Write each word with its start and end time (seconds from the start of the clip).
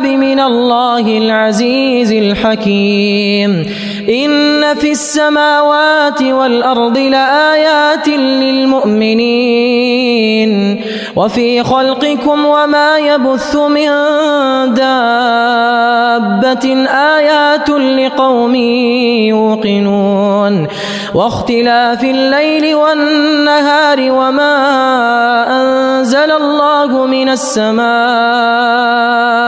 الكتاب 0.00 0.20
من 0.20 0.40
الله 0.40 1.18
العزيز 1.18 2.12
الحكيم. 2.12 3.66
إن 4.08 4.74
في 4.74 4.90
السماوات 4.90 6.22
والأرض 6.22 6.98
لآيات 6.98 8.08
للمؤمنين. 8.08 9.20
وفي 11.16 11.62
خلقكم 11.62 12.44
وما 12.44 12.98
يبث 12.98 13.56
من 13.56 13.88
دابة 14.74 16.66
آيات 16.88 17.70
لقوم 17.70 18.54
يوقنون. 19.28 20.66
واختلاف 21.14 22.04
الليل 22.04 22.74
والنهار 22.74 24.00
وما 24.00 24.56
أنزل 25.60 26.32
الله 26.32 27.06
من 27.06 27.28
السماء 27.28 29.39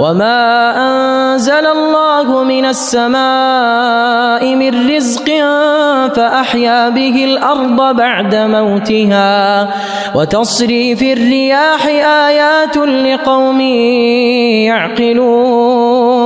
وما 0.00 0.40
أنزل 0.76 1.66
الله 1.66 2.42
من 2.44 2.64
السماء 2.64 4.54
من 4.54 4.96
رزق 4.96 5.28
فأحيا 6.16 6.88
به 6.88 7.24
الأرض 7.24 7.96
بعد 7.96 8.34
موتها 8.34 9.68
وتصريف 10.14 11.02
الرياح 11.02 11.86
آيات 12.26 12.76
لقوم 12.76 13.60
يعقلون 14.70 15.83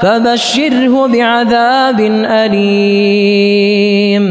فبشره 0.00 1.06
بعذاب 1.06 2.00
أليم. 2.24 4.28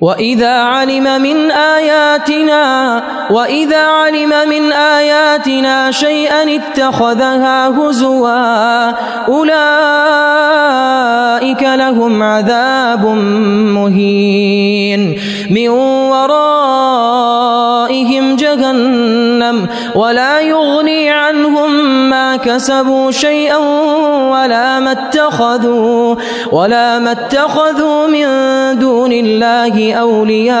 وإذا 0.00 0.52
علم 0.52 1.22
من 1.22 1.50
آياتنا 1.50 3.02
وإذا 3.30 3.86
علم 3.86 4.32
من 4.48 4.72
آياتنا 4.72 5.90
شيئا 5.90 6.56
اتخذها 6.56 7.68
هزوا 7.68 8.90
أولئك 9.28 9.52
لهم 11.62 12.22
عذاب 12.22 13.06
مهين. 13.76 15.20
من 15.50 15.68
ورائهم 15.68 16.30
جهنم 18.36 19.68
ولا 19.94 20.40
يغني 20.40 20.89
كسبوا 22.36 23.10
شيئا 23.10 23.56
ولا 24.30 24.80
ما 24.80 24.92
اتخذوا 24.92 26.16
ولا 26.52 26.98
ما 26.98 27.12
اتخذوا 27.12 28.06
من 28.06 28.26
دون 28.78 29.12
الله 29.12 29.94
أولياء 29.94 30.60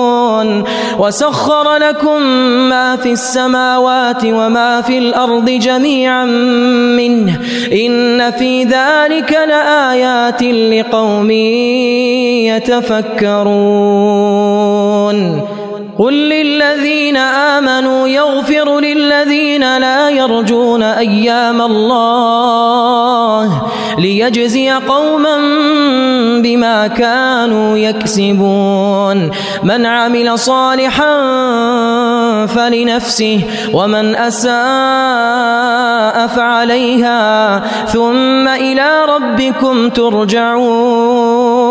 وسخر 0.99 1.77
لكم 1.77 2.21
ما 2.69 2.95
في 2.95 3.11
السماوات 3.11 4.25
وما 4.25 4.81
في 4.81 4.97
الأرض 4.97 5.49
جميعا 5.49 6.25
منه. 6.95 7.39
إن 7.71 8.31
في 8.31 8.63
ذلك 8.63 9.39
لآيات 9.47 10.43
لقوم 10.43 11.31
يتفكرون. 12.51 14.41
قل 15.99 16.13
للذين 16.13 17.17
آمنوا 17.17 18.07
يغفر 18.07 18.79
للذين 18.79 19.77
لا 19.77 20.09
يرجون 20.09 20.83
أيام 20.83 21.61
الله. 21.61 23.61
ليجزي 24.01 24.71
قوما 24.71 25.37
بما 26.41 26.87
كانوا 26.87 27.77
يكسبون. 27.77 29.31
من 29.63 29.85
عمل 29.85 30.39
صالحا 30.39 31.15
فلنفسه 32.45 33.41
ومن 33.73 34.15
أساء 34.15 36.27
فعليها 36.27 37.59
ثم 37.85 38.47
إلى 38.47 39.05
ربكم 39.05 39.89
ترجعون. 39.89 41.70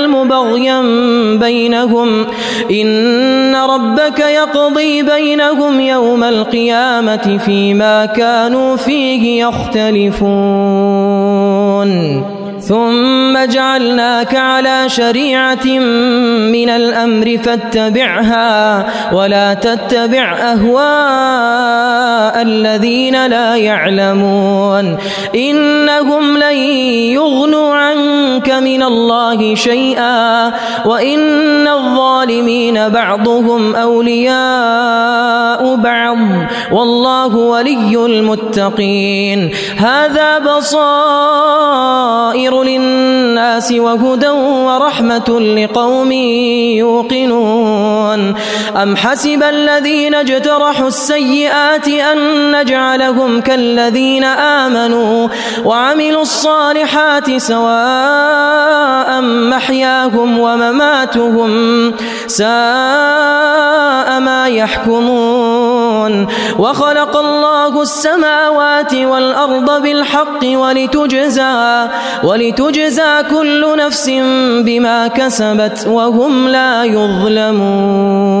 بغيا 0.07 0.81
بينهم. 1.35 2.25
إن 2.71 3.55
ربك 3.55 4.19
يقضي 4.19 5.03
بينهم 5.03 5.79
يوم 5.79 6.23
القيامة 6.23 7.37
فيما 7.45 8.05
كانوا 8.05 8.75
فيه 8.75 9.45
يختلفون. 9.45 10.71
ثم 12.61 13.45
جعلناك 13.45 14.35
على 14.35 14.89
شريعة 14.89 15.65
من 16.51 16.69
الأمر 16.69 17.37
فاتبعها 17.37 18.85
ولا 19.13 19.53
تتبع 19.53 20.33
أهواء 20.33 22.41
الذين 22.41 23.27
لا 23.27 23.55
يعلمون. 23.55 24.97
إنهم 25.35 26.37
لن 26.37 26.55
يغنوا 27.17 27.75
عنك 27.75 28.49
من 28.49 28.83
الله 28.83 29.55
شيئا 29.55 30.53
وإن 30.85 31.67
الظالمين 31.67 32.89
بعضهم 32.89 33.75
أولياء 33.75 35.75
بعض. 35.75 36.17
والله 36.71 37.35
ولي 37.35 38.05
المتقين. 38.05 39.51
هذا 39.77 40.39
بصائر 40.39 42.50
خير 42.51 42.63
للناس 42.63 43.71
وهدى 43.71 44.29
ورحمة 44.29 45.39
لقوم 45.39 46.11
يوقنون. 46.81 48.35
أم 48.75 48.95
حسب 48.95 49.43
الذين 49.43 50.15
اجترحوا 50.15 50.87
السيئات 50.87 51.87
أن 51.87 52.51
نجعلهم 52.51 53.41
كالذين 53.41 54.23
آمنوا 54.23 55.27
وعملوا 55.65 56.21
الصالحات 56.21 57.37
سواء 57.37 59.21
محياهم 59.21 60.39
ومماتهم 60.39 61.51
ساء 62.27 62.49
ما 64.19 64.47
يحكمون. 64.49 65.80
يعلمون. 66.01 66.27
وخلق 66.59 67.17
الله 67.17 67.81
السماوات 67.81 68.93
والأرض 68.93 69.81
بالحق 69.81 70.43
ولتجزى 70.43 71.87
ولتجزى 72.23 73.23
كل 73.31 73.77
نفس 73.77 74.09
بما 74.65 75.07
كسبت 75.07 75.87
وهم 75.87 76.47
لا 76.47 76.83
يظلمون. 76.83 78.40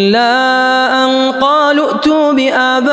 أن 1.05 1.31
قالوا 1.31 1.91
ائتوا 1.91 2.31
بآبائنا 2.31 2.89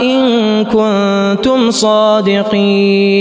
إن 0.00 0.64
كنتم 0.64 1.70
صادقين. 1.70 3.12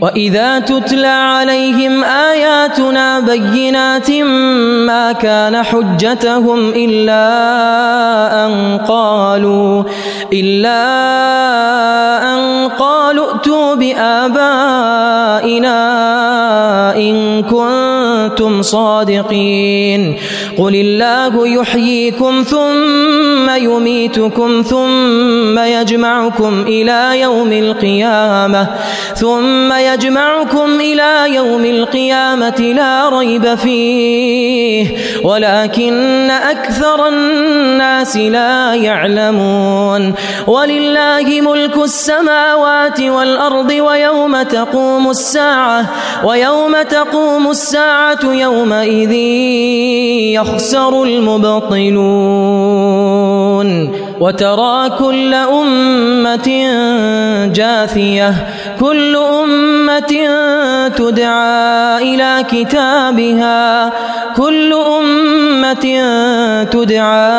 وإذا 0.00 0.58
تتلى 0.58 1.06
عليهم 1.06 2.04
آياتنا 2.04 3.20
بينات 3.20 4.10
ما 4.86 5.12
كان 5.12 5.62
حجتهم 5.62 6.72
إلا 6.76 7.26
أن 8.46 8.78
قالوا 8.88 9.84
إلا 10.32 10.82
أن 12.34 12.68
قالوا 12.68 12.99
ائتوا 13.18 13.74
بآبائنا 13.74 15.80
إن 16.96 17.42
كنتم 17.42 18.62
صادقين. 18.62 20.16
قل 20.58 20.74
الله 20.74 21.48
يحييكم 21.48 22.42
ثم 22.42 23.50
يميتكم 23.50 24.62
ثم 24.62 25.58
يجمعكم 25.58 26.64
إلى 26.66 27.20
يوم 27.20 27.52
القيامة. 27.52 28.66
ثم 29.14 29.72
يجمعكم 29.72 30.80
إلى 30.80 31.34
يوم 31.34 31.64
القيامة 31.64 32.60
لا 32.60 33.18
ريب 33.18 33.54
فيه. 33.54 34.86
ولكن 35.24 36.30
أكثر 36.30 37.08
الناس 37.08 38.16
لا 38.16 38.74
يعلمون. 38.74 40.14
ولله 40.46 41.40
ملك 41.40 41.76
السماوات 41.76 42.99
والأرض 43.00 43.70
ويوم 43.70 44.42
تقوم 44.42 45.10
الساعة 45.10 45.86
ويوم 46.24 46.82
تقوم 46.82 47.50
الساعة 47.50 48.24
يومئذ 48.24 49.12
يخسر 50.32 51.02
المبطلون. 51.02 52.50
وترى 54.20 54.90
كل 54.98 55.34
أمة 55.34 56.48
جاثية 57.54 58.34
كل 58.80 59.16
أمة 59.16 60.12
تدعى 60.96 62.14
إلى 62.14 62.29
كتابها 62.42 63.92
كل 64.36 64.72
أمة 64.72 65.84
تدعى 66.64 67.30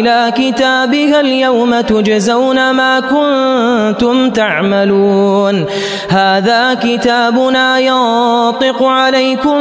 إلى 0.00 0.32
كتابها 0.36 1.20
اليوم 1.20 1.80
تجزون 1.80 2.70
ما 2.70 3.00
كنتم 3.00 4.30
تعملون. 4.30 5.66
هذا 6.08 6.74
كتابنا 6.74 7.78
ينطق 7.78 8.82
عليكم 8.82 9.60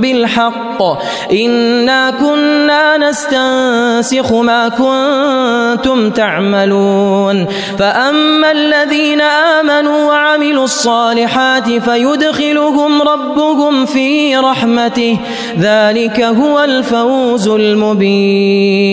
بالحق. 0.00 0.82
إنا 1.32 2.10
كنا 2.10 2.96
نستنسخ 2.96 4.32
ما 4.32 4.68
كنتم 4.68 6.10
تعملون. 6.10 7.46
فأما 7.78 8.50
الذين 8.52 9.20
آمنوا 9.20 10.08
وعملوا 10.08 10.64
الصالحات 10.64 11.70
فيدخلهم 11.70 13.02
ربهم 13.02 13.41
في 13.86 14.36
رحمته. 14.36 15.18
ذلك 15.58 16.20
هو 16.20 16.64
الفوز 16.64 17.48
المبين. 17.48 18.92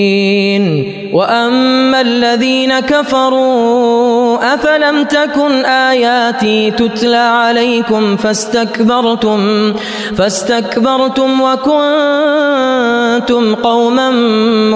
وأما 1.13 2.01
الذين 2.01 2.79
كفروا 2.79 4.53
أفلم 4.53 5.03
تكن 5.03 5.65
آياتي 5.65 6.71
تتلى 6.71 7.17
عليكم 7.17 8.17
فاستكبرتم 8.17 9.73
فاستكبرتم 10.17 11.41
وكنتم 11.41 13.55
قوما 13.55 14.09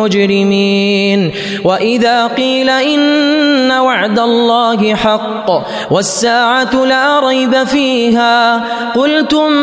مجرمين. 0.01 1.31
وإذا 1.63 2.27
قيل 2.27 2.69
إن 2.69 3.71
وعد 3.71 4.19
الله 4.19 4.95
حق 4.95 5.51
والساعة 5.91 6.85
لا 6.85 7.19
ريب 7.19 7.63
فيها 7.63 8.63
قلتم 8.95 9.62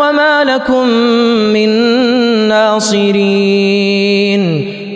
لكم 0.55 0.87
من 1.53 1.69
ناصرين. 2.47 4.30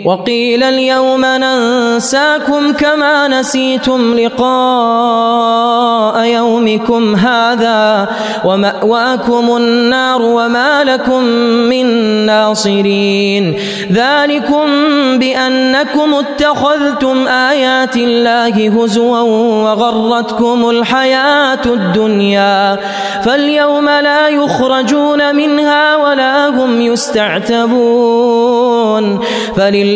وقيل 0.06 0.62
اليوم 0.62 1.24
ننساكم 1.24 2.72
كما 2.72 3.28
نسيتم 3.28 4.14
لقاء 4.18 5.66
يومكم 6.24 7.16
هذا 7.16 8.08
ومأواكم 8.44 9.56
النار 9.56 10.22
وما 10.22 10.84
لكم 10.84 11.24
من 11.70 11.86
ناصرين. 12.26 13.56
ذلكم 13.92 14.66
بأنكم 15.18 16.14
اتخذتم 16.14 17.28
آيات 17.28 17.96
الله 17.96 18.68
هزوا 18.68 19.20
وغرتكم 19.64 20.70
الحياة 20.70 21.64
الدنيا. 21.66 22.78
فاليوم 23.24 23.88
لا 23.88 24.28
يخرجون 24.28 25.36
منها 25.36 25.96
ولا 25.96 26.48
هم 26.48 26.80
يستعتبون. 26.80 27.66
فلله 29.56 29.95